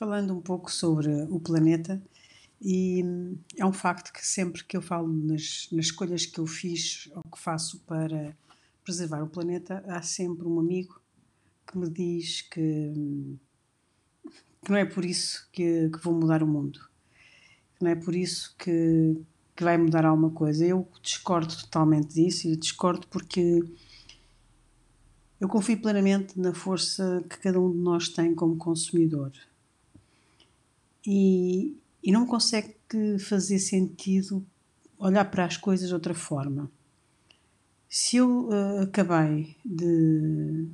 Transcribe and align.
falando 0.00 0.34
um 0.34 0.40
pouco 0.40 0.72
sobre 0.72 1.12
o 1.28 1.38
planeta, 1.38 2.02
e 2.58 3.04
é 3.58 3.66
um 3.66 3.72
facto 3.72 4.10
que 4.14 4.26
sempre 4.26 4.64
que 4.64 4.74
eu 4.74 4.80
falo 4.80 5.06
nas, 5.06 5.68
nas 5.70 5.86
escolhas 5.86 6.24
que 6.24 6.40
eu 6.40 6.46
fiz 6.46 7.10
ou 7.14 7.22
que 7.22 7.38
faço 7.38 7.80
para 7.80 8.34
preservar 8.82 9.22
o 9.22 9.28
planeta, 9.28 9.84
há 9.86 10.00
sempre 10.00 10.46
um 10.46 10.58
amigo 10.58 10.98
que 11.66 11.76
me 11.76 11.90
diz 11.90 12.40
que, 12.40 13.38
que 14.64 14.70
não 14.70 14.78
é 14.78 14.86
por 14.86 15.04
isso 15.04 15.46
que, 15.52 15.90
que, 15.90 16.02
vou 16.02 16.14
mudar 16.14 16.42
o 16.42 16.46
mundo, 16.46 16.80
que 17.76 17.84
não 17.84 17.90
é 17.90 17.94
por 17.94 18.16
isso 18.16 18.56
que, 18.58 19.20
que 19.54 19.62
vai 19.62 19.76
mudar 19.76 20.06
alguma 20.06 20.30
coisa. 20.30 20.64
Eu 20.64 20.88
discordo 21.02 21.54
totalmente 21.54 22.14
disso 22.14 22.48
e 22.48 22.56
discordo 22.56 23.06
porque 23.08 23.62
eu 25.38 25.46
confio 25.46 25.78
plenamente 25.78 26.40
na 26.40 26.54
força 26.54 27.22
que 27.28 27.36
cada 27.36 27.60
um 27.60 27.70
de 27.70 27.78
nós 27.78 28.08
tem 28.08 28.34
como 28.34 28.56
consumidor 28.56 29.30
e, 31.06 31.76
e 32.02 32.12
não 32.12 32.22
me 32.22 32.26
consegue 32.26 32.74
fazer 33.18 33.58
sentido 33.58 34.44
olhar 34.98 35.24
para 35.24 35.44
as 35.44 35.56
coisas 35.56 35.88
de 35.88 35.94
outra 35.94 36.14
forma. 36.14 36.70
Se 37.88 38.16
eu 38.16 38.48
uh, 38.48 38.82
acabei 38.82 39.56
de, 39.64 40.68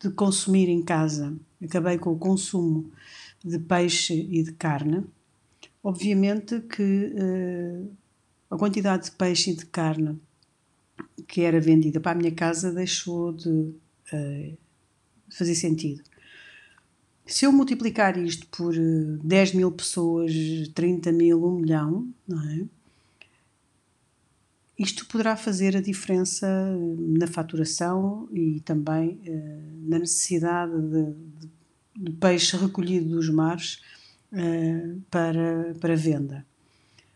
de 0.00 0.10
consumir 0.10 0.68
em 0.68 0.82
casa, 0.82 1.36
acabei 1.62 1.98
com 1.98 2.12
o 2.12 2.18
consumo 2.18 2.90
de 3.44 3.58
peixe 3.58 4.14
e 4.14 4.42
de 4.42 4.52
carne, 4.52 5.04
obviamente 5.82 6.60
que 6.60 7.12
uh, 7.14 7.96
a 8.50 8.56
quantidade 8.56 9.04
de 9.04 9.10
peixe 9.12 9.50
e 9.52 9.56
de 9.56 9.66
carne 9.66 10.18
que 11.28 11.42
era 11.42 11.60
vendida 11.60 12.00
para 12.00 12.12
a 12.12 12.14
minha 12.14 12.32
casa 12.32 12.72
deixou 12.72 13.32
de 13.32 13.48
uh, 13.48 14.58
fazer 15.30 15.54
sentido. 15.54 16.02
Se 17.26 17.44
eu 17.44 17.50
multiplicar 17.50 18.16
isto 18.16 18.46
por 18.46 18.72
10 18.72 19.50
eh, 19.50 19.56
mil 19.56 19.72
pessoas, 19.72 20.32
30 20.74 21.10
mil, 21.10 21.44
1 21.44 21.54
milhão, 21.56 22.08
é? 22.30 22.64
Isto 24.78 25.06
poderá 25.06 25.36
fazer 25.36 25.74
a 25.76 25.80
diferença 25.80 26.46
eh, 26.46 27.18
na 27.18 27.26
faturação 27.26 28.28
e 28.30 28.60
também 28.60 29.18
uh, 29.26 29.88
na 29.88 29.98
necessidade 29.98 30.72
de, 30.72 31.14
de, 31.14 31.50
de, 31.96 32.12
peixe 32.12 32.56
recolhido 32.56 33.08
dos 33.08 33.30
mares 33.30 33.80
uh, 34.32 35.00
para, 35.10 35.74
para 35.80 35.96
venda. 35.96 36.46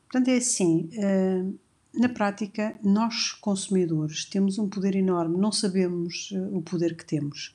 Portanto, 0.08 0.28
é 0.28 0.38
assim: 0.38 0.88
uh, 0.94 1.58
na 1.94 2.08
prática, 2.08 2.74
nós 2.82 3.32
consumidores 3.32 4.24
temos 4.24 4.58
um 4.58 4.66
poder 4.66 4.96
enorme, 4.96 5.36
não 5.36 5.52
sabemos 5.52 6.32
o 6.52 6.62
poder 6.62 6.96
que 6.96 7.04
temos 7.04 7.54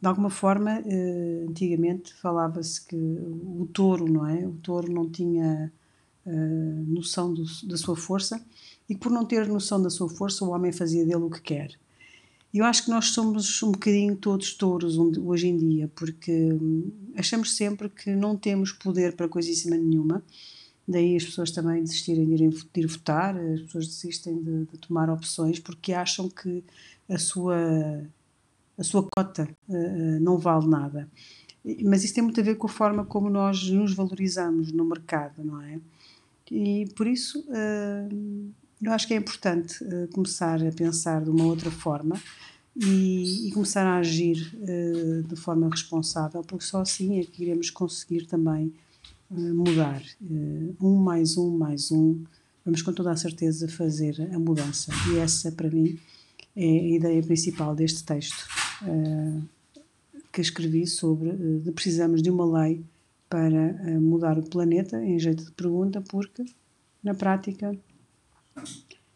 de 0.00 0.06
alguma 0.06 0.30
forma, 0.30 0.80
eh, 0.86 1.46
antigamente 1.48 2.14
falava-se 2.14 2.86
que 2.86 2.96
o 2.96 3.68
touro, 3.72 4.10
não 4.10 4.26
é? 4.26 4.46
O 4.46 4.52
touro 4.62 4.92
não 4.92 5.08
tinha 5.10 5.72
eh, 6.24 6.82
noção 6.86 7.34
do, 7.34 7.44
da 7.66 7.76
sua 7.76 7.96
força 7.96 8.40
e 8.88 8.94
que 8.94 9.00
por 9.00 9.10
não 9.10 9.24
ter 9.24 9.48
noção 9.48 9.82
da 9.82 9.90
sua 9.90 10.08
força 10.08 10.44
o 10.44 10.50
homem 10.50 10.72
fazia 10.72 11.04
dele 11.04 11.24
o 11.24 11.30
que 11.30 11.40
quer. 11.40 11.76
Eu 12.54 12.64
acho 12.64 12.84
que 12.84 12.90
nós 12.90 13.06
somos 13.06 13.62
um 13.62 13.72
bocadinho 13.72 14.16
todos 14.16 14.54
touros 14.54 14.96
hoje 14.96 15.48
em 15.48 15.56
dia, 15.56 15.90
porque 15.94 16.52
hum, 16.52 16.90
achamos 17.16 17.56
sempre 17.56 17.88
que 17.88 18.14
não 18.14 18.36
temos 18.36 18.72
poder 18.72 19.16
para 19.16 19.28
coisíssima 19.28 19.76
nenhuma, 19.76 20.22
daí 20.86 21.16
as 21.16 21.24
pessoas 21.24 21.50
também 21.50 21.82
desistirem 21.82 22.24
de 22.24 22.44
ir, 22.44 22.50
de 22.50 22.80
ir 22.80 22.86
votar, 22.86 23.36
as 23.36 23.62
pessoas 23.62 23.86
desistem 23.88 24.42
de, 24.42 24.64
de 24.64 24.78
tomar 24.78 25.10
opções 25.10 25.58
porque 25.58 25.92
acham 25.92 26.28
que 26.30 26.64
a 27.08 27.18
sua 27.18 28.06
a 28.78 28.84
sua 28.84 29.02
cota 29.02 29.48
uh, 29.68 30.20
não 30.20 30.38
vale 30.38 30.66
nada. 30.66 31.08
Mas 31.84 32.04
isso 32.04 32.14
tem 32.14 32.22
muito 32.22 32.40
a 32.40 32.44
ver 32.44 32.54
com 32.54 32.68
a 32.68 32.70
forma 32.70 33.04
como 33.04 33.28
nós 33.28 33.68
nos 33.68 33.92
valorizamos 33.92 34.72
no 34.72 34.84
mercado, 34.84 35.44
não 35.44 35.60
é? 35.60 35.80
E 36.50 36.86
por 36.96 37.06
isso 37.06 37.40
uh, 37.40 38.52
eu 38.80 38.92
acho 38.92 39.06
que 39.06 39.12
é 39.12 39.16
importante 39.16 39.82
uh, 39.84 40.08
começar 40.12 40.64
a 40.64 40.72
pensar 40.72 41.22
de 41.22 41.30
uma 41.30 41.44
outra 41.44 41.70
forma 41.70 42.18
e, 42.76 43.48
e 43.48 43.50
começar 43.50 43.84
a 43.84 43.98
agir 43.98 44.56
de 45.26 45.34
forma 45.34 45.68
responsável, 45.68 46.42
porque 46.42 46.64
só 46.64 46.80
assim 46.80 47.18
é 47.18 47.24
que 47.24 47.42
iremos 47.42 47.70
conseguir 47.70 48.26
também 48.26 48.72
mudar. 49.28 50.00
um 50.80 50.94
mais 50.94 51.36
um 51.36 51.58
mais 51.58 51.90
um, 51.90 52.22
vamos 52.64 52.80
com 52.80 52.92
toda 52.92 53.10
a 53.10 53.16
certeza 53.16 53.66
fazer 53.66 54.30
a 54.32 54.38
mudança. 54.38 54.92
E 55.12 55.18
essa, 55.18 55.50
para 55.50 55.68
mim, 55.68 55.98
é 56.54 56.64
a 56.64 56.96
ideia 56.96 57.22
principal 57.22 57.74
deste 57.74 58.04
texto. 58.04 58.46
Eh, 58.82 59.40
que 60.30 60.40
escrevi 60.40 60.86
sobre 60.86 61.30
uh, 61.30 61.72
precisamos 61.72 62.22
de 62.22 62.30
uma 62.30 62.44
lei 62.60 62.84
para 63.28 63.72
uh, 63.72 64.00
mudar 64.00 64.38
o 64.38 64.42
planeta, 64.42 65.02
em 65.02 65.18
jeito 65.18 65.44
de 65.44 65.50
pergunta, 65.52 66.00
porque 66.00 66.44
na 67.02 67.14
prática 67.14 67.76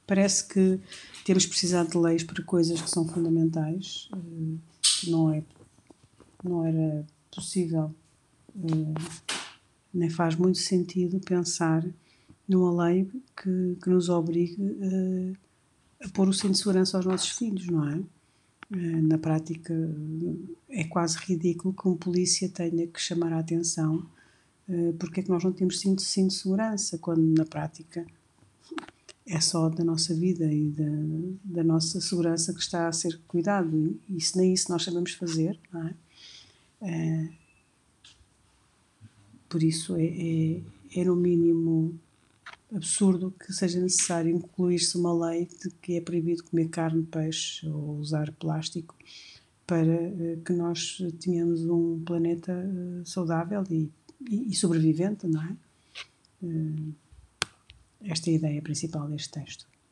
parece 0.06 0.48
que 0.48 0.80
temos 1.24 1.46
precisado 1.46 1.90
de 1.90 1.98
leis 1.98 2.24
para 2.24 2.42
coisas 2.42 2.80
que 2.80 2.90
são 2.90 3.06
fundamentais, 3.06 4.08
não 5.06 5.32
é 5.32 5.44
não 6.42 6.66
era 6.66 7.06
possível 7.32 7.94
nem 9.94 10.10
faz 10.10 10.34
muito 10.34 10.58
sentido 10.58 11.20
pensar 11.20 11.86
numa 12.48 12.84
lei 12.84 13.08
que, 13.36 13.76
que 13.80 13.88
nos 13.88 14.08
obrigue 14.08 14.56
a 16.04 16.08
pôr 16.08 16.28
o 16.28 16.32
cinto 16.32 16.52
de 16.52 16.58
segurança 16.58 16.96
aos 16.96 17.06
nossos 17.06 17.30
filhos, 17.30 17.66
não 17.66 17.88
é? 17.88 18.00
Eh, 18.72 19.02
na 19.02 19.18
prática 19.18 19.74
é 20.70 20.84
quase 20.84 21.18
ridículo 21.18 21.74
que 21.74 21.86
um 21.86 21.96
polícia 21.96 22.48
tenha 22.48 22.86
que 22.86 23.00
chamar 23.00 23.32
a 23.32 23.38
atenção 23.38 24.06
eh, 24.68 24.94
porque 24.98 25.20
é 25.20 25.22
que 25.22 25.28
nós 25.28 25.44
não 25.44 25.52
temos 25.52 25.78
cinto, 25.78 25.98
de 26.02 26.32
segurança, 26.32 26.96
quando 26.98 27.22
na 27.36 27.44
prática 27.44 28.06
é 29.26 29.40
só 29.40 29.68
da 29.68 29.84
nossa 29.84 30.14
vida 30.14 30.50
e 30.50 30.70
da, 30.70 30.84
da 31.44 31.64
nossa 31.64 32.00
segurança 32.00 32.52
que 32.54 32.60
está 32.60 32.88
a 32.88 32.92
ser 32.92 33.20
cuidado 33.28 33.98
e 34.08 34.20
se 34.20 34.38
nem 34.38 34.54
isso 34.54 34.70
nós 34.72 34.82
sabemos 34.84 35.12
fazer, 35.12 35.58
não 35.72 35.88
é? 35.88 35.94
é 36.82 37.28
por 39.48 39.62
isso 39.62 39.96
é, 39.96 40.06
é, 40.06 40.62
é 40.96 41.04
no 41.04 41.14
mínimo 41.14 41.98
absurdo 42.74 43.30
que 43.32 43.52
seja 43.52 43.80
necessário 43.80 44.34
incluir-se 44.34 44.96
uma 44.96 45.12
lei 45.28 45.46
de 45.46 45.70
que 45.80 45.96
é 45.96 46.00
proibido 46.00 46.44
comer 46.44 46.68
carne, 46.68 47.02
peixe 47.02 47.68
ou 47.68 47.98
usar 47.98 48.32
plástico 48.32 48.96
para 49.66 49.92
eh, 49.92 50.38
que 50.44 50.52
nós 50.52 50.98
tenhamos 51.20 51.64
um 51.64 52.02
planeta 52.04 52.52
eh, 52.52 53.02
saudável 53.04 53.64
e, 53.70 53.90
e 54.28 54.54
sobrevivente, 54.54 55.26
não 55.26 55.42
é? 55.42 55.56
Eh, 56.44 56.92
esta 58.04 58.30
é 58.30 58.32
a 58.32 58.36
ideia 58.36 58.62
principal 58.62 59.08
deste 59.08 59.30
texto. 59.30 59.72